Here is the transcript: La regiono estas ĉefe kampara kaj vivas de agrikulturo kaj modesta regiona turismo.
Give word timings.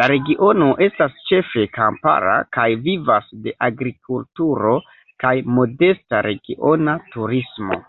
La 0.00 0.06
regiono 0.12 0.66
estas 0.86 1.14
ĉefe 1.30 1.64
kampara 1.78 2.34
kaj 2.58 2.66
vivas 2.88 3.32
de 3.46 3.56
agrikulturo 3.70 4.76
kaj 5.26 5.34
modesta 5.60 6.24
regiona 6.32 7.00
turismo. 7.18 7.82